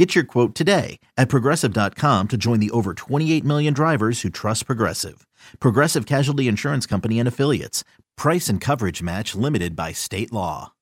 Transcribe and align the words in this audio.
Get 0.00 0.14
your 0.14 0.24
quote 0.24 0.54
today 0.54 0.98
at 1.18 1.28
progressive.com 1.28 2.28
to 2.28 2.38
join 2.38 2.58
the 2.58 2.70
over 2.70 2.94
28 2.94 3.44
million 3.44 3.74
drivers 3.74 4.22
who 4.22 4.30
trust 4.30 4.64
Progressive. 4.64 5.26
Progressive 5.58 6.06
Casualty 6.06 6.48
Insurance 6.48 6.86
Company 6.86 7.18
and 7.18 7.28
Affiliates. 7.28 7.84
Price 8.16 8.48
and 8.48 8.62
coverage 8.62 9.02
match 9.02 9.34
limited 9.34 9.76
by 9.76 9.92
state 9.92 10.32
law. 10.32 10.72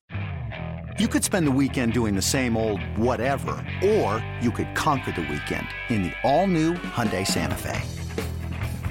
You 1.01 1.09
could 1.09 1.25
spend 1.25 1.49
the 1.49 1.51
weekend 1.51 1.95
doing 1.95 2.15
the 2.15 2.23
same 2.23 2.57
old 2.57 2.81
whatever, 2.97 3.67
or 3.85 4.25
you 4.41 4.53
could 4.53 4.73
conquer 4.77 5.11
the 5.11 5.23
weekend 5.23 5.67
in 5.89 6.05
the 6.05 6.13
all-new 6.23 6.75
Hyundai 6.75 7.27
Santa 7.27 7.57
Fe. 7.57 7.81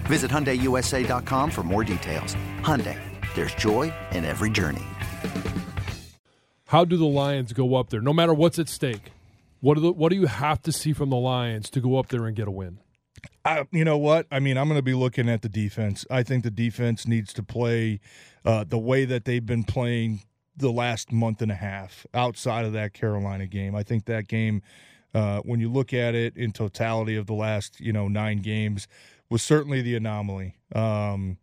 Visit 0.10 0.30
HyundaiUSA.com 0.30 1.52
for 1.52 1.64
more 1.64 1.86
details. 1.86 2.36
Hyundai, 2.64 3.00
there's 3.34 3.56
joy 3.56 3.94
in 4.12 4.26
every 4.26 4.50
journey. 4.50 4.86
How 6.66 6.84
do 6.84 6.98
the 6.98 7.06
Lions 7.06 7.54
go 7.54 7.76
up 7.76 7.92
there, 7.92 8.02
no 8.02 8.12
matter 8.12 8.34
what's 8.34 8.60
at 8.60 8.68
stake? 8.68 9.14
What 9.60 9.76
do 9.76 9.82
the, 9.82 9.92
what 9.92 10.10
do 10.10 10.16
you 10.16 10.28
have 10.28 10.62
to 10.64 10.72
see 10.72 10.94
from 10.94 11.10
the 11.10 11.18
Lions 11.18 11.70
to 11.72 11.82
go 11.82 11.98
up 11.98 12.08
there 12.08 12.26
and 12.26 12.36
get 12.36 12.48
a 12.48 12.52
win? 12.52 12.80
I, 13.44 13.66
you 13.72 13.86
know 13.86 13.98
what? 13.98 14.28
I 14.32 14.40
mean, 14.40 14.58
I'm 14.58 14.68
going 14.68 14.78
to 14.78 14.84
be 14.84 14.94
looking 14.94 15.30
at 15.30 15.42
the 15.42 15.50
defense. 15.50 16.06
I 16.12 16.24
think 16.24 16.44
the 16.44 16.52
defense 16.52 17.08
needs 17.08 17.34
to 17.34 17.44
play 17.44 18.00
uh, 18.46 18.66
the 18.68 18.78
way 18.78 19.06
that 19.06 19.26
they've 19.26 19.46
been 19.46 19.64
playing 19.64 20.22
the 20.56 20.72
last 20.72 21.12
month 21.12 21.42
and 21.42 21.52
a 21.52 21.56
half 21.56 22.06
outside 22.14 22.66
of 22.66 22.74
that 22.74 22.94
Carolina 22.94 23.48
game. 23.48 23.76
I 23.76 23.84
think 23.84 24.06
that 24.06 24.28
game, 24.28 24.62
uh, 25.14 25.40
when 25.42 25.60
you 25.60 25.72
look 25.72 25.94
at 25.94 26.14
it 26.14 26.36
in 26.36 26.52
totality 26.52 27.16
of 27.16 27.26
the 27.26 27.34
last, 27.34 27.80
you 27.80 27.94
know, 27.94 28.08
nine 28.08 28.40
games, 28.40 28.88
was 29.30 29.42
certainly 29.42 29.82
the 29.82 29.96
anomaly. 29.96 30.56
Um, 30.74 31.38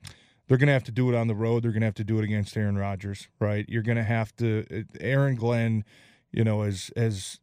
they're 0.46 0.58
going 0.58 0.66
to 0.66 0.72
have 0.72 0.84
to 0.84 0.92
do 0.92 1.08
it 1.08 1.16
on 1.16 1.26
the 1.26 1.34
road. 1.34 1.62
They're 1.62 1.70
going 1.70 1.80
to 1.80 1.86
have 1.86 1.94
to 1.94 2.04
do 2.04 2.18
it 2.18 2.24
against 2.24 2.56
Aaron 2.56 2.76
Rodgers, 2.76 3.28
right? 3.40 3.64
You're 3.68 3.82
going 3.82 3.96
to 3.96 4.04
have 4.04 4.34
to. 4.36 4.66
Uh, 4.70 4.82
Aaron 5.00 5.36
Glenn 5.36 5.84
you 6.34 6.42
know, 6.44 6.62
as 6.62 6.90
as 6.96 7.38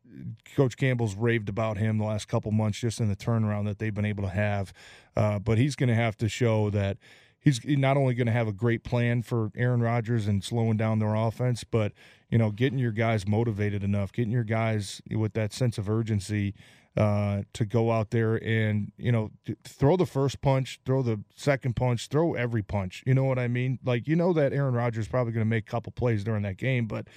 Coach 0.56 0.76
Campbell's 0.76 1.16
raved 1.16 1.50
about 1.50 1.78
him 1.78 1.98
the 1.98 2.04
last 2.04 2.28
couple 2.28 2.52
months, 2.52 2.80
just 2.80 3.00
in 3.00 3.08
the 3.08 3.16
turnaround 3.16 3.66
that 3.66 3.80
they've 3.80 3.94
been 3.94 4.06
able 4.06 4.24
to 4.24 4.30
have. 4.30 4.74
Uh, 5.16 5.40
but 5.40 5.58
he's 5.58 5.76
going 5.76 5.90
to 5.90 5.96
have 5.96 6.18
to 6.18 6.28
show 6.28 6.70
that 6.72 6.98
he's 7.40 7.62
not 7.66 7.96
only 7.98 8.14
going 8.14 8.28
to 8.28 8.34
have 8.34 8.48
a 8.48 8.54
great 8.54 8.84
plan 8.84 9.22
for 9.22 9.52
Aaron 9.56 9.82
Rodgers 9.82 10.28
and 10.28 10.44
slowing 10.44 10.78
down 10.78 11.00
their 11.00 11.16
offense, 11.16 11.64
but 11.64 11.94
you 12.30 12.38
know, 12.38 12.52
getting 12.52 12.80
your 12.80 12.92
guys 12.92 13.28
motivated 13.28 13.84
enough, 13.84 14.12
getting 14.12 14.32
your 14.32 14.44
guys 14.44 15.02
with 15.10 15.34
that 15.34 15.54
sense 15.54 15.78
of 15.78 15.90
urgency 15.90 16.54
uh, 16.98 17.44
to 17.54 17.66
go 17.66 17.92
out 17.92 18.10
there 18.12 18.36
and 18.44 18.92
you 18.98 19.14
know 19.14 19.32
throw 19.64 19.96
the 19.96 20.06
first 20.06 20.42
punch, 20.42 20.82
throw 20.86 21.02
the 21.02 21.22
second 21.36 21.78
punch, 21.78 22.10
throw 22.10 22.34
every 22.34 22.62
punch. 22.62 23.04
You 23.06 23.14
know 23.14 23.24
what 23.24 23.40
I 23.40 23.48
mean? 23.48 23.80
Like 23.86 24.08
you 24.08 24.18
know 24.18 24.34
that 24.34 24.52
Aaron 24.52 24.74
Rodgers 24.74 25.08
probably 25.08 25.32
going 25.32 25.46
to 25.46 25.50
make 25.50 25.68
a 25.68 25.72
couple 25.72 25.94
plays 25.94 26.26
during 26.26 26.44
that 26.44 26.58
game, 26.58 26.88
but. 26.88 27.08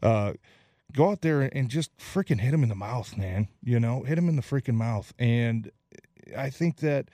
Uh, 0.00 0.32
go 0.92 1.10
out 1.10 1.20
there 1.20 1.42
and 1.42 1.68
just 1.68 1.96
freaking 1.98 2.40
hit 2.40 2.54
him 2.54 2.62
in 2.62 2.68
the 2.68 2.74
mouth, 2.74 3.16
man. 3.16 3.48
You 3.62 3.80
know, 3.80 4.02
hit 4.02 4.18
him 4.18 4.28
in 4.28 4.36
the 4.36 4.42
freaking 4.42 4.74
mouth. 4.74 5.12
And 5.18 5.70
I 6.36 6.50
think 6.50 6.78
that 6.78 7.08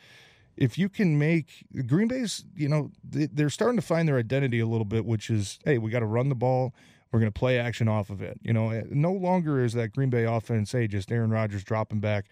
if 0.57 0.79
you 0.79 0.89
can 0.89 1.19
make 1.19 1.67
Green 1.87 2.09
Bay's, 2.09 2.45
you 2.55 2.69
know, 2.69 2.91
they're 3.03 3.51
starting 3.51 3.77
to 3.77 3.87
find 3.87 4.09
their 4.09 4.19
identity 4.19 4.61
a 4.61 4.67
little 4.67 4.85
bit, 4.85 5.05
which 5.05 5.31
is, 5.31 5.59
hey, 5.65 5.79
we 5.79 5.91
got 5.91 6.01
to 6.01 6.07
run 6.07 6.29
the 6.29 6.35
ball. 6.35 6.75
We're 7.11 7.21
going 7.21 7.33
to 7.33 7.39
play 7.39 7.59
action 7.59 7.89
off 7.89 8.11
of 8.11 8.23
it. 8.23 8.41
You 8.43 8.53
know, 8.53 8.71
eh, 8.71 8.83
no 8.91 9.13
longer 9.13 9.65
is 9.65 9.73
that 9.75 9.93
Green 9.93 10.11
Bay 10.11 10.25
offense, 10.25 10.73
hey, 10.73 10.87
just 10.87 11.13
Aaron 11.13 11.31
Rodgers 11.31 11.63
dropping 11.63 12.01
back, 12.01 12.27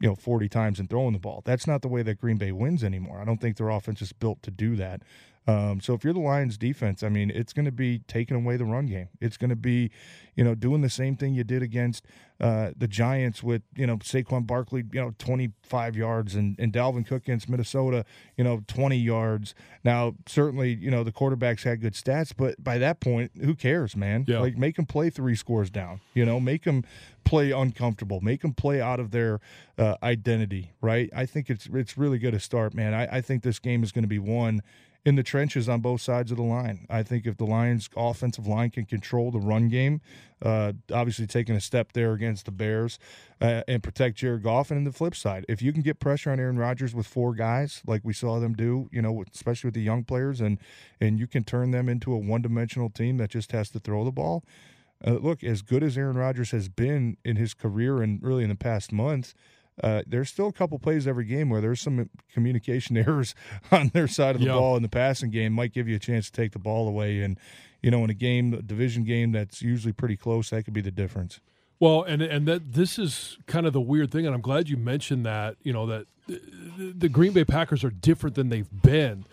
you 0.00 0.08
know, 0.08 0.14
40 0.14 0.48
times 0.48 0.80
and 0.80 0.90
throwing 0.90 1.12
the 1.12 1.20
ball. 1.20 1.42
That's 1.44 1.66
not 1.66 1.82
the 1.82 1.88
way 1.88 2.02
that 2.02 2.20
Green 2.20 2.36
Bay 2.36 2.50
wins 2.50 2.82
anymore. 2.82 3.20
I 3.20 3.24
don't 3.24 3.40
think 3.40 3.56
their 3.56 3.70
offense 3.70 4.02
is 4.02 4.12
built 4.12 4.42
to 4.42 4.50
do 4.50 4.76
that. 4.76 5.02
Um, 5.46 5.80
so 5.80 5.92
if 5.92 6.04
you're 6.04 6.14
the 6.14 6.20
Lions 6.20 6.56
defense, 6.56 7.02
I 7.02 7.10
mean, 7.10 7.30
it's 7.30 7.52
going 7.52 7.66
to 7.66 7.72
be 7.72 8.00
taking 8.08 8.36
away 8.36 8.56
the 8.56 8.64
run 8.64 8.86
game. 8.86 9.08
It's 9.20 9.36
going 9.36 9.50
to 9.50 9.56
be, 9.56 9.90
you 10.34 10.42
know, 10.42 10.54
doing 10.54 10.80
the 10.80 10.88
same 10.88 11.16
thing 11.16 11.34
you 11.34 11.44
did 11.44 11.62
against 11.62 12.06
uh, 12.40 12.70
the 12.76 12.88
Giants 12.88 13.42
with, 13.42 13.62
you 13.76 13.86
know, 13.86 13.98
Saquon 13.98 14.46
Barkley, 14.46 14.84
you 14.92 15.00
know, 15.00 15.14
25 15.18 15.96
yards 15.96 16.34
and, 16.34 16.58
and 16.58 16.72
Dalvin 16.72 17.06
Cook 17.06 17.24
against 17.24 17.50
Minnesota, 17.50 18.06
you 18.36 18.44
know, 18.44 18.62
20 18.66 18.96
yards. 18.96 19.54
Now, 19.84 20.14
certainly, 20.26 20.72
you 20.74 20.90
know, 20.90 21.04
the 21.04 21.12
quarterbacks 21.12 21.64
had 21.64 21.82
good 21.82 21.94
stats, 21.94 22.32
but 22.34 22.62
by 22.62 22.78
that 22.78 23.00
point, 23.00 23.32
who 23.42 23.54
cares, 23.54 23.94
man? 23.94 24.24
Yeah. 24.26 24.40
Like, 24.40 24.56
make 24.56 24.76
them 24.76 24.86
play 24.86 25.10
three 25.10 25.36
scores 25.36 25.68
down, 25.68 26.00
you 26.14 26.24
know, 26.24 26.40
make 26.40 26.64
them 26.64 26.84
play 27.24 27.50
uncomfortable, 27.50 28.20
make 28.22 28.40
them 28.40 28.54
play 28.54 28.80
out 28.80 28.98
of 28.98 29.10
their 29.10 29.40
uh, 29.76 29.96
identity, 30.02 30.72
right? 30.80 31.10
I 31.14 31.26
think 31.26 31.50
it's 31.50 31.68
it's 31.72 31.98
really 31.98 32.18
good 32.18 32.32
to 32.32 32.40
start, 32.40 32.74
man. 32.74 32.94
I, 32.94 33.16
I 33.16 33.20
think 33.20 33.42
this 33.42 33.58
game 33.58 33.82
is 33.82 33.92
going 33.92 34.04
to 34.04 34.08
be 34.08 34.18
won 34.18 34.62
in 35.04 35.16
the 35.16 35.22
trenches 35.22 35.68
on 35.68 35.80
both 35.80 36.00
sides 36.00 36.30
of 36.30 36.38
the 36.38 36.42
line. 36.42 36.86
I 36.88 37.02
think 37.02 37.26
if 37.26 37.36
the 37.36 37.44
Lions' 37.44 37.90
offensive 37.94 38.46
line 38.46 38.70
can 38.70 38.86
control 38.86 39.30
the 39.30 39.38
run 39.38 39.68
game, 39.68 40.00
uh, 40.40 40.72
obviously 40.92 41.26
taking 41.26 41.54
a 41.54 41.60
step 41.60 41.92
there 41.92 42.12
against 42.12 42.46
the 42.46 42.50
Bears 42.50 42.98
uh, 43.40 43.62
and 43.68 43.82
protect 43.82 44.16
Jared 44.16 44.42
Goff, 44.42 44.70
and 44.70 44.86
the 44.86 44.92
flip 44.92 45.14
side, 45.14 45.44
if 45.48 45.60
you 45.60 45.72
can 45.72 45.82
get 45.82 46.00
pressure 46.00 46.30
on 46.30 46.40
Aaron 46.40 46.58
Rodgers 46.58 46.94
with 46.94 47.06
four 47.06 47.34
guys 47.34 47.82
like 47.86 48.00
we 48.02 48.14
saw 48.14 48.40
them 48.40 48.54
do, 48.54 48.88
you 48.92 49.02
know, 49.02 49.24
especially 49.34 49.68
with 49.68 49.74
the 49.74 49.82
young 49.82 50.04
players, 50.04 50.40
and 50.40 50.58
and 51.00 51.18
you 51.18 51.26
can 51.26 51.44
turn 51.44 51.70
them 51.70 51.88
into 51.88 52.12
a 52.12 52.18
one-dimensional 52.18 52.90
team 52.90 53.18
that 53.18 53.30
just 53.30 53.52
has 53.52 53.70
to 53.70 53.78
throw 53.78 54.04
the 54.04 54.12
ball. 54.12 54.42
Uh, 55.06 55.12
look, 55.12 55.44
as 55.44 55.60
good 55.60 55.82
as 55.82 55.98
Aaron 55.98 56.16
Rodgers 56.16 56.50
has 56.52 56.70
been 56.70 57.18
in 57.24 57.36
his 57.36 57.52
career 57.52 58.00
and 58.00 58.22
really 58.22 58.42
in 58.42 58.48
the 58.48 58.54
past 58.54 58.90
month, 58.90 59.34
uh, 59.82 60.02
there's 60.06 60.28
still 60.28 60.48
a 60.48 60.52
couple 60.52 60.78
plays 60.78 61.06
every 61.06 61.24
game 61.24 61.50
where 61.50 61.60
there's 61.60 61.80
some 61.80 62.08
communication 62.32 62.96
errors 63.08 63.34
on 63.72 63.88
their 63.88 64.06
side 64.06 64.36
of 64.36 64.40
the 64.40 64.48
ball 64.48 64.76
in 64.76 64.82
the 64.82 64.88
passing 64.88 65.30
game. 65.30 65.52
Might 65.52 65.72
give 65.72 65.88
you 65.88 65.96
a 65.96 66.00
chance 66.00 66.26
to 66.26 66.32
take 66.32 66.52
the 66.52 66.58
ball 66.58 66.86
away. 66.88 67.20
And 67.20 67.38
you 67.84 67.90
know 67.90 68.02
in 68.02 68.08
a 68.08 68.14
game 68.14 68.54
a 68.54 68.62
division 68.62 69.04
game 69.04 69.30
that's 69.32 69.60
usually 69.60 69.92
pretty 69.92 70.16
close 70.16 70.48
that 70.50 70.64
could 70.64 70.72
be 70.72 70.80
the 70.80 70.90
difference. 70.90 71.40
Well 71.78 72.02
and 72.02 72.22
and 72.22 72.48
that 72.48 72.72
this 72.72 72.98
is 72.98 73.36
kind 73.46 73.66
of 73.66 73.74
the 73.74 73.80
weird 73.80 74.10
thing 74.10 74.24
and 74.24 74.34
i'm 74.34 74.40
glad 74.40 74.70
you 74.70 74.78
mentioned 74.78 75.26
that 75.26 75.56
you 75.62 75.72
know 75.72 75.86
that 75.86 76.06
the 76.26 77.10
green 77.10 77.32
bay 77.32 77.44
packers 77.44 77.84
are 77.84 77.90
different 77.90 78.34
than 78.34 78.48
they've 78.48 78.82
been. 78.82 79.26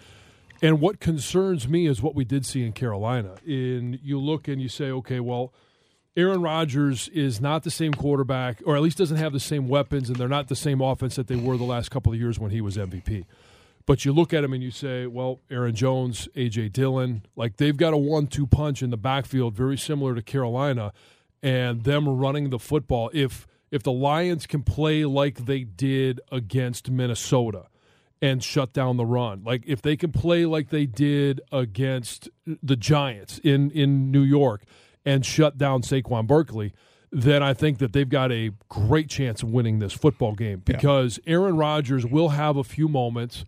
And 0.62 0.80
what 0.80 1.00
concerns 1.00 1.68
me 1.68 1.88
is 1.88 2.04
what 2.04 2.14
we 2.14 2.26
did 2.26 2.46
see 2.46 2.66
in 2.66 2.74
carolina. 2.74 3.36
In 3.46 3.98
you 4.04 4.20
look 4.20 4.50
and 4.50 4.62
you 4.62 4.68
say 4.68 4.92
okay 4.92 5.22
well 5.22 5.54
Aaron 6.18 6.42
Rodgers 6.42 7.08
is 7.10 7.40
not 7.40 7.64
the 7.64 7.72
same 7.72 7.94
quarterback, 7.94 8.62
or 8.66 8.76
at 8.76 8.82
least 8.82 8.98
doesn't 8.98 9.18
have 9.18 9.32
the 9.32 9.40
same 9.40 9.70
weapons, 9.70 10.10
and 10.10 10.18
they're 10.18 10.28
not 10.28 10.50
the 10.50 10.58
same 10.58 10.82
offense 10.82 11.16
that 11.16 11.28
they 11.28 11.38
were 11.38 11.56
the 11.56 11.64
last 11.64 11.90
couple 11.90 12.12
of 12.12 12.20
years 12.20 12.38
when 12.38 12.52
he 12.52 12.60
was 12.60 12.76
MVP. 12.76 13.26
But 13.86 14.04
you 14.04 14.12
look 14.12 14.34
at 14.34 14.44
him 14.44 14.52
and 14.52 14.62
you 14.62 14.72
say, 14.72 15.08
well, 15.08 15.40
Aaron 15.50 15.74
Jones, 15.74 16.28
A.J. 16.36 16.70
Dillon, 16.70 17.24
like 17.36 17.58
they've 17.58 17.78
got 17.78 17.94
a 17.94 17.98
one 17.98 18.28
two 18.28 18.46
punch 18.46 18.84
in 18.84 18.90
the 18.90 18.98
backfield, 18.98 19.56
very 19.56 19.78
similar 19.78 20.14
to 20.14 20.22
Carolina, 20.22 20.92
and 21.42 21.84
them 21.84 22.08
running 22.08 22.50
the 22.50 22.60
football. 22.60 23.10
If 23.14 23.48
if 23.72 23.82
the 23.82 23.92
Lions 23.92 24.46
can 24.46 24.64
play 24.64 25.06
like 25.06 25.46
they 25.46 25.64
did 25.64 26.20
against 26.30 26.92
Minnesota 26.92 27.68
and 28.22 28.44
shut 28.44 28.74
down 28.74 28.98
the 28.98 29.06
run, 29.06 29.44
like 29.46 29.64
if 29.66 29.82
they 29.82 29.96
can 29.96 30.12
play 30.12 30.46
like 30.46 30.70
they 30.70 30.86
did 30.86 31.40
against 31.54 32.30
the 32.46 32.76
Giants 32.76 33.40
in, 33.40 33.72
in 33.72 34.12
New 34.12 34.22
York 34.22 34.64
and 35.06 35.26
shut 35.26 35.58
down 35.58 35.82
Saquon 35.82 36.28
Barkley, 36.28 36.74
then 37.12 37.44
I 37.44 37.54
think 37.54 37.80
that 37.80 37.94
they've 37.94 38.08
got 38.08 38.32
a 38.32 38.52
great 38.70 39.10
chance 39.10 39.44
of 39.44 39.52
winning 39.52 39.80
this 39.80 39.94
football 39.94 40.34
game 40.34 40.62
because 40.66 41.20
yeah. 41.26 41.34
Aaron 41.34 41.58
Rodgers 41.58 42.06
will 42.06 42.30
have 42.30 42.58
a 42.58 42.64
few 42.64 42.88
moments. 42.88 43.46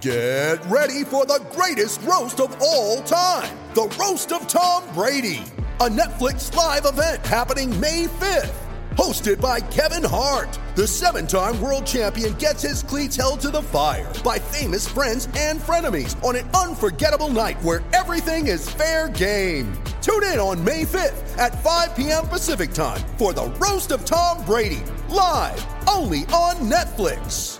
Get 0.00 0.64
ready 0.66 1.04
for 1.04 1.24
the 1.24 1.44
greatest 1.52 2.02
roast 2.02 2.40
of 2.40 2.56
all 2.60 3.02
time 3.02 3.56
the 3.74 3.88
Roast 4.00 4.32
of 4.32 4.46
Tom 4.46 4.82
Brady, 4.94 5.42
a 5.80 5.88
Netflix 5.88 6.54
live 6.54 6.86
event 6.86 7.26
happening 7.26 7.78
May 7.78 8.04
5th 8.04 8.66
hosted 8.96 9.40
by 9.40 9.60
Kevin 9.60 10.08
Hart. 10.08 10.58
The 10.74 10.86
seven 10.86 11.26
time 11.26 11.60
world 11.60 11.86
champion 11.86 12.32
gets 12.34 12.62
his 12.62 12.82
cleats 12.82 13.16
held 13.16 13.40
to 13.40 13.50
the 13.50 13.62
fire 13.62 14.12
by 14.24 14.38
famous 14.38 14.88
friends 14.88 15.28
and 15.36 15.60
frenemies 15.60 16.22
on 16.24 16.36
an 16.36 16.48
unforgettable 16.50 17.28
night 17.28 17.62
where 17.62 17.84
everything 17.92 18.46
is 18.46 18.68
fair 18.68 19.08
game. 19.08 19.72
Tune 20.06 20.22
in 20.22 20.38
on 20.38 20.62
May 20.62 20.84
5th 20.84 21.36
at 21.36 21.64
5 21.64 21.96
p.m. 21.96 22.28
Pacific 22.28 22.72
time 22.72 23.00
for 23.18 23.32
the 23.32 23.46
Roast 23.58 23.90
of 23.90 24.04
Tom 24.04 24.44
Brady, 24.44 24.84
live 25.08 25.66
only 25.88 26.20
on 26.26 26.70
Netflix 26.70 27.58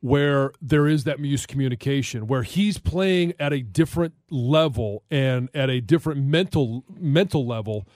where 0.00 0.52
there 0.62 0.88
is 0.88 1.04
that 1.04 1.18
miscommunication, 1.18 2.22
where 2.22 2.42
he's 2.42 2.78
playing 2.78 3.34
at 3.38 3.52
a 3.52 3.60
different 3.60 4.14
level 4.30 5.02
and 5.10 5.50
at 5.52 5.68
a 5.68 5.82
different 5.82 6.24
mental 6.24 6.82
mental 6.88 7.46
level 7.46 7.86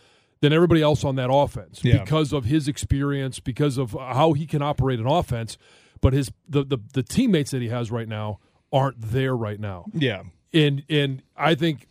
than 0.42 0.52
everybody 0.52 0.82
else 0.82 1.04
on 1.04 1.16
that 1.16 1.32
offense 1.32 1.80
yeah. 1.82 2.00
because 2.00 2.34
of 2.34 2.44
his 2.44 2.68
experience, 2.68 3.40
because 3.40 3.78
of 3.78 3.92
how 3.92 4.34
he 4.34 4.46
can 4.46 4.60
operate 4.60 5.00
an 5.00 5.06
offense. 5.06 5.56
But 6.02 6.12
his 6.12 6.30
the, 6.46 6.62
the 6.62 6.76
the 6.92 7.02
teammates 7.02 7.50
that 7.52 7.62
he 7.62 7.68
has 7.68 7.90
right 7.90 8.06
now 8.06 8.40
aren't 8.70 9.00
there 9.00 9.34
right 9.34 9.58
now. 9.58 9.86
Yeah. 9.94 10.24
And 10.52 10.84
and 10.90 11.22
I 11.34 11.54
think 11.54 11.86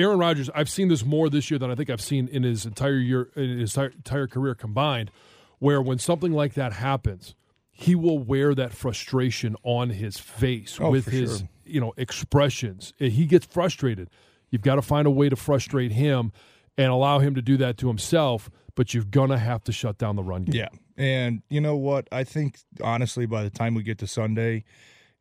Aaron 0.00 0.18
Rodgers, 0.18 0.48
I've 0.54 0.68
seen 0.70 0.88
this 0.88 1.04
more 1.04 1.28
this 1.28 1.50
year 1.50 1.58
than 1.58 1.70
I 1.70 1.74
think 1.74 1.90
I've 1.90 2.00
seen 2.00 2.28
in 2.28 2.42
his 2.42 2.64
entire 2.66 2.96
year 2.98 3.30
in 3.36 3.58
his 3.58 3.76
entire 3.76 4.26
career 4.26 4.54
combined, 4.54 5.10
where 5.58 5.80
when 5.82 5.98
something 5.98 6.32
like 6.32 6.54
that 6.54 6.72
happens, 6.72 7.34
he 7.70 7.94
will 7.94 8.18
wear 8.18 8.54
that 8.54 8.72
frustration 8.72 9.56
on 9.62 9.90
his 9.90 10.18
face 10.18 10.78
Oh, 10.80 10.90
with 10.90 11.06
his 11.06 11.38
sure. 11.38 11.48
you 11.64 11.80
know 11.80 11.92
expressions. 11.96 12.92
He 12.98 13.26
gets 13.26 13.46
frustrated. 13.46 14.08
You've 14.50 14.62
got 14.62 14.76
to 14.76 14.82
find 14.82 15.06
a 15.06 15.10
way 15.10 15.28
to 15.28 15.36
frustrate 15.36 15.92
him 15.92 16.32
and 16.76 16.88
allow 16.90 17.18
him 17.18 17.34
to 17.34 17.42
do 17.42 17.56
that 17.58 17.76
to 17.78 17.88
himself, 17.88 18.50
but 18.74 18.94
you're 18.94 19.04
gonna 19.04 19.38
have 19.38 19.62
to 19.64 19.72
shut 19.72 19.98
down 19.98 20.16
the 20.16 20.22
run 20.22 20.44
game. 20.44 20.54
Yeah. 20.54 20.68
And 20.96 21.42
you 21.48 21.60
know 21.60 21.76
what? 21.76 22.08
I 22.12 22.24
think 22.24 22.58
honestly, 22.82 23.26
by 23.26 23.42
the 23.42 23.50
time 23.50 23.74
we 23.74 23.82
get 23.82 23.98
to 23.98 24.06
Sunday, 24.06 24.64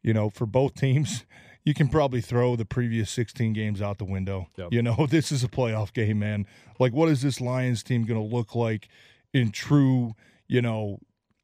you 0.04 0.14
know, 0.14 0.30
for 0.30 0.46
both 0.46 0.74
teams, 0.80 1.26
you 1.64 1.74
can 1.74 1.88
probably 1.88 2.22
throw 2.22 2.56
the 2.56 2.66
previous 2.66 3.10
16 3.12 3.54
games 3.54 3.82
out 3.82 3.98
the 3.98 4.06
window. 4.06 4.48
Yep. 4.58 4.70
You 4.72 4.82
know, 4.82 5.06
this 5.10 5.32
is 5.32 5.44
a 5.44 5.48
playoff 5.48 5.94
game, 5.94 6.20
man. 6.20 6.46
Like, 6.80 6.94
what 6.94 7.10
is 7.10 7.22
this 7.22 7.42
Lions 7.42 7.84
team 7.84 8.06
going 8.06 8.20
to 8.20 8.36
look 8.36 8.56
like 8.56 8.88
in 9.34 9.52
true, 9.52 10.16
you 10.48 10.62
know, 10.62 11.00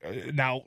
uh, 0.05 0.13
now, 0.33 0.63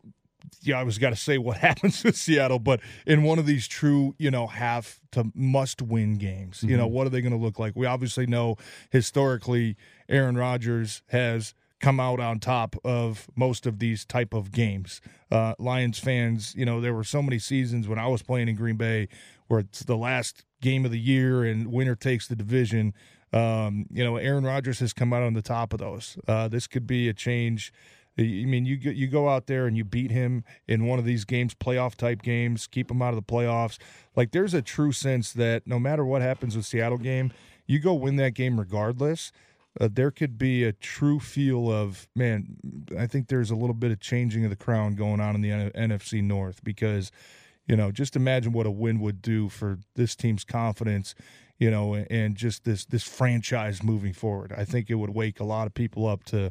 yeah, 0.62 0.78
I 0.78 0.82
was 0.82 0.98
got 0.98 1.10
to 1.10 1.16
say 1.16 1.38
what 1.38 1.56
happens 1.58 2.02
with 2.04 2.16
Seattle, 2.16 2.58
but 2.58 2.80
in 3.06 3.22
one 3.22 3.38
of 3.38 3.46
these 3.46 3.66
true, 3.66 4.14
you 4.18 4.30
know, 4.30 4.46
have 4.46 5.00
to 5.12 5.30
must 5.34 5.82
win 5.82 6.18
games, 6.18 6.62
you 6.62 6.76
know, 6.76 6.86
what 6.86 7.06
are 7.06 7.10
they 7.10 7.20
going 7.20 7.32
to 7.32 7.38
look 7.38 7.58
like? 7.58 7.74
We 7.74 7.86
obviously 7.86 8.26
know 8.26 8.56
historically 8.90 9.76
Aaron 10.08 10.36
Rodgers 10.36 11.02
has 11.08 11.54
come 11.80 12.00
out 12.00 12.18
on 12.18 12.40
top 12.40 12.76
of 12.84 13.28
most 13.36 13.66
of 13.66 13.78
these 13.78 14.04
type 14.04 14.34
of 14.34 14.50
games. 14.50 15.00
Uh, 15.30 15.54
Lions 15.58 15.98
fans, 15.98 16.54
you 16.56 16.64
know, 16.64 16.80
there 16.80 16.94
were 16.94 17.04
so 17.04 17.22
many 17.22 17.38
seasons 17.38 17.86
when 17.86 17.98
I 17.98 18.08
was 18.08 18.22
playing 18.22 18.48
in 18.48 18.56
Green 18.56 18.76
Bay 18.76 19.08
where 19.48 19.60
it's 19.60 19.80
the 19.80 19.96
last 19.96 20.44
game 20.60 20.84
of 20.84 20.90
the 20.90 21.00
year 21.00 21.44
and 21.44 21.72
winner 21.72 21.96
takes 21.96 22.28
the 22.28 22.36
division. 22.36 22.94
Um, 23.32 23.86
you 23.90 24.04
know, 24.04 24.16
Aaron 24.16 24.44
Rodgers 24.44 24.80
has 24.80 24.92
come 24.92 25.12
out 25.12 25.22
on 25.22 25.34
the 25.34 25.42
top 25.42 25.72
of 25.72 25.80
those. 25.80 26.16
Uh, 26.26 26.48
this 26.48 26.66
could 26.66 26.86
be 26.86 27.08
a 27.08 27.14
change. 27.14 27.72
I 28.18 28.22
mean, 28.22 28.66
you 28.66 28.76
you 28.76 29.06
go 29.06 29.28
out 29.28 29.46
there 29.46 29.66
and 29.66 29.76
you 29.76 29.84
beat 29.84 30.10
him 30.10 30.42
in 30.66 30.86
one 30.86 30.98
of 30.98 31.04
these 31.04 31.24
games, 31.24 31.54
playoff 31.54 31.94
type 31.94 32.22
games, 32.22 32.66
keep 32.66 32.90
him 32.90 33.00
out 33.00 33.10
of 33.10 33.16
the 33.16 33.22
playoffs. 33.22 33.78
Like, 34.16 34.32
there's 34.32 34.54
a 34.54 34.62
true 34.62 34.90
sense 34.90 35.32
that 35.34 35.66
no 35.66 35.78
matter 35.78 36.04
what 36.04 36.20
happens 36.20 36.56
with 36.56 36.66
Seattle 36.66 36.98
game, 36.98 37.32
you 37.66 37.78
go 37.78 37.94
win 37.94 38.16
that 38.16 38.34
game 38.34 38.58
regardless. 38.58 39.30
Uh, 39.80 39.88
there 39.92 40.10
could 40.10 40.36
be 40.36 40.64
a 40.64 40.72
true 40.72 41.20
feel 41.20 41.70
of 41.70 42.08
man. 42.16 42.56
I 42.98 43.06
think 43.06 43.28
there's 43.28 43.52
a 43.52 43.54
little 43.54 43.74
bit 43.74 43.92
of 43.92 44.00
changing 44.00 44.42
of 44.44 44.50
the 44.50 44.56
crown 44.56 44.96
going 44.96 45.20
on 45.20 45.36
in 45.36 45.40
the 45.40 45.52
N- 45.52 45.70
NFC 45.90 46.22
North 46.22 46.64
because, 46.64 47.12
you 47.68 47.76
know, 47.76 47.90
just 47.92 48.16
imagine 48.16 48.52
what 48.52 48.66
a 48.66 48.70
win 48.70 48.98
would 49.00 49.22
do 49.22 49.48
for 49.48 49.78
this 49.94 50.16
team's 50.16 50.42
confidence, 50.44 51.14
you 51.58 51.70
know, 51.70 51.94
and 51.94 52.34
just 52.36 52.64
this 52.64 52.84
this 52.84 53.04
franchise 53.04 53.82
moving 53.82 54.12
forward. 54.12 54.52
I 54.56 54.64
think 54.64 54.90
it 54.90 54.94
would 54.94 55.10
wake 55.10 55.38
a 55.40 55.44
lot 55.44 55.66
of 55.66 55.74
people 55.74 56.06
up 56.06 56.24
to, 56.24 56.50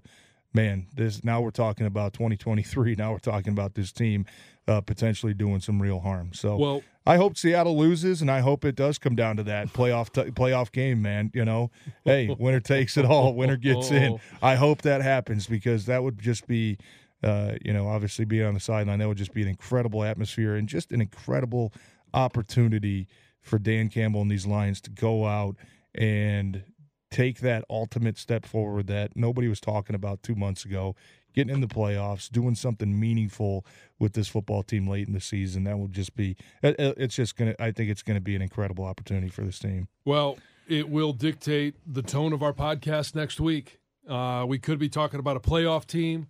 man. 0.53 0.87
This 0.93 1.23
now 1.23 1.41
we're 1.41 1.51
talking 1.51 1.85
about 1.85 2.13
2023. 2.13 2.95
Now 2.95 3.11
we're 3.13 3.19
talking 3.19 3.51
about 3.51 3.73
this 3.75 3.91
team 3.91 4.25
uh, 4.67 4.81
potentially 4.81 5.33
doing 5.33 5.59
some 5.59 5.81
real 5.81 5.99
harm. 5.99 6.31
So 6.33 6.55
Well- 6.57 6.83
I 7.05 7.15
hope 7.15 7.37
Seattle 7.37 7.77
loses, 7.77 8.21
and 8.21 8.29
I 8.29 8.41
hope 8.41 8.65
it 8.65 8.75
does 8.75 8.97
come 8.97 9.15
down 9.15 9.37
to 9.37 9.43
that 9.43 9.71
playoff 9.71 10.11
t- 10.11 10.29
playoff 10.31 10.73
game, 10.73 11.01
man. 11.01 11.31
You 11.33 11.45
know, 11.45 11.71
hey, 12.03 12.35
winner 12.37 12.59
takes 12.59 12.97
it 12.97 13.05
all, 13.05 13.33
winner 13.33 13.55
gets 13.55 13.91
in. 13.91 14.19
I 14.41 14.55
hope 14.55 14.81
that 14.81 15.01
happens 15.01 15.47
because 15.47 15.85
that 15.85 16.03
would 16.03 16.19
just 16.19 16.47
be, 16.47 16.77
uh, 17.23 17.53
you 17.63 17.73
know, 17.73 17.87
obviously 17.87 18.25
being 18.25 18.45
on 18.45 18.53
the 18.53 18.59
sideline, 18.59 18.99
that 18.99 19.07
would 19.07 19.17
just 19.17 19.33
be 19.33 19.41
an 19.41 19.47
incredible 19.47 20.03
atmosphere 20.03 20.55
and 20.55 20.67
just 20.69 20.91
an 20.91 21.01
incredible 21.01 21.73
opportunity 22.13 23.07
for 23.41 23.57
Dan 23.59 23.89
Campbell 23.89 24.21
and 24.21 24.31
these 24.31 24.45
Lions 24.45 24.81
to 24.81 24.89
go 24.89 25.25
out 25.25 25.55
and 25.95 26.63
take 27.09 27.39
that 27.39 27.63
ultimate 27.69 28.17
step 28.17 28.45
forward 28.45 28.87
that 28.87 29.15
nobody 29.15 29.47
was 29.47 29.59
talking 29.61 29.95
about 29.95 30.21
two 30.23 30.35
months 30.35 30.65
ago. 30.65 30.95
Getting 31.33 31.53
in 31.53 31.61
the 31.61 31.67
playoffs, 31.67 32.29
doing 32.31 32.55
something 32.55 32.99
meaningful 32.99 33.63
with 33.99 34.13
this 34.13 34.27
football 34.27 34.63
team 34.63 34.87
late 34.87 35.07
in 35.07 35.13
the 35.13 35.21
season, 35.21 35.65
that 35.65 35.77
will 35.77 35.87
just 35.87 36.15
be. 36.15 36.35
it- 36.63 36.79
it- 36.79 36.97
It's 36.97 37.15
just 37.15 37.35
gonna. 37.35 37.53
I 37.59 37.71
think 37.71 37.91
it's 37.91 38.01
gonna 38.01 38.19
be 38.21 38.35
an 38.35 38.41
incredible 38.41 38.85
opportunity 38.85 39.29
for 39.29 39.43
this 39.43 39.59
team. 39.59 39.87
Well, 40.03 40.39
it 40.67 40.89
will 40.89 41.13
dictate 41.13 41.75
the 41.85 42.01
tone 42.01 42.33
of 42.33 42.41
our 42.41 42.53
podcast 42.53 43.13
next 43.13 43.39
week. 43.39 43.79
Uh, 44.07 44.45
we 44.47 44.57
could 44.57 44.79
be 44.79 44.89
talking 44.89 45.19
about 45.19 45.37
a 45.37 45.39
playoff 45.39 45.85
team. 45.85 46.25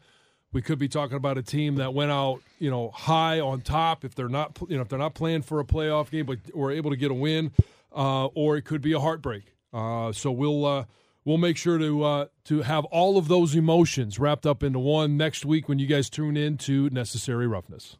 We 0.54 0.62
could 0.62 0.80
be 0.80 0.88
talking 0.88 1.18
about 1.18 1.38
a 1.38 1.44
team 1.44 1.76
that 1.76 1.94
went 1.94 2.12
out, 2.12 2.40
you 2.58 2.70
know, 2.70 2.90
high 2.92 3.40
on 3.40 3.62
top. 3.62 4.04
If 4.06 4.16
they're 4.16 4.30
not, 4.30 4.58
you 4.70 4.78
know, 4.78 4.82
if 4.82 4.90
they're 4.90 5.00
not 5.00 5.14
playing 5.14 5.44
for 5.44 5.60
a 5.60 5.66
playoff 5.66 6.10
game, 6.10 6.26
but 6.26 6.40
were 6.54 6.72
able 6.72 6.90
to 6.90 6.98
get 6.98 7.12
a 7.12 7.14
win, 7.14 7.52
uh, 7.96 8.26
or 8.28 8.58
it 8.58 8.64
could 8.64 8.82
be 8.82 8.94
a 8.94 9.00
heartbreak. 9.00 9.54
Uh, 9.74 10.12
so 10.12 10.32
we'll 10.32 10.66
uh, 10.66 10.86
we'll 11.26 11.38
make 11.38 11.58
sure 11.58 11.78
to 11.78 12.04
uh, 12.04 12.26
to 12.46 12.62
have 12.64 12.86
all 12.86 13.18
of 13.18 13.28
those 13.28 13.56
emotions 13.56 14.20
wrapped 14.20 14.46
up 14.46 14.64
into 14.64 14.80
one 14.80 15.18
next 15.18 15.46
week 15.46 15.70
when 15.70 15.80
you 15.80 15.88
guys 15.88 16.10
tune 16.10 16.36
in 16.36 16.58
to 16.58 16.90
Necessary 16.90 17.48
Roughness. 17.48 17.96